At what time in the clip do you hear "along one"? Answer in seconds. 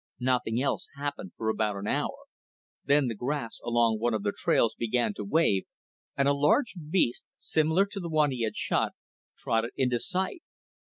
3.63-4.15